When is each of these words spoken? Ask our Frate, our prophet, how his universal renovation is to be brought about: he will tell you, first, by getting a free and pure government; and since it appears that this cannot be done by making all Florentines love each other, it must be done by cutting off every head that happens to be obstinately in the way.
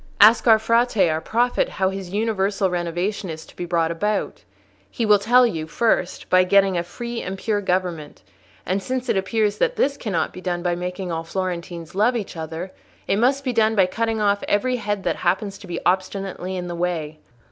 Ask 0.19 0.47
our 0.47 0.57
Frate, 0.57 1.11
our 1.11 1.21
prophet, 1.21 1.69
how 1.69 1.91
his 1.91 2.09
universal 2.09 2.71
renovation 2.71 3.29
is 3.29 3.45
to 3.45 3.55
be 3.55 3.65
brought 3.67 3.91
about: 3.91 4.43
he 4.89 5.05
will 5.05 5.19
tell 5.19 5.45
you, 5.45 5.67
first, 5.67 6.27
by 6.27 6.43
getting 6.43 6.75
a 6.75 6.81
free 6.81 7.21
and 7.21 7.37
pure 7.37 7.61
government; 7.61 8.23
and 8.65 8.81
since 8.81 9.09
it 9.09 9.15
appears 9.15 9.59
that 9.59 9.75
this 9.75 9.97
cannot 9.97 10.33
be 10.33 10.41
done 10.41 10.63
by 10.63 10.73
making 10.73 11.11
all 11.11 11.23
Florentines 11.23 11.93
love 11.93 12.15
each 12.15 12.35
other, 12.35 12.71
it 13.07 13.17
must 13.19 13.43
be 13.43 13.53
done 13.53 13.75
by 13.75 13.85
cutting 13.85 14.19
off 14.19 14.41
every 14.47 14.77
head 14.77 15.03
that 15.03 15.17
happens 15.17 15.59
to 15.59 15.67
be 15.67 15.79
obstinately 15.85 16.57
in 16.57 16.65
the 16.65 16.73
way. 16.73 17.19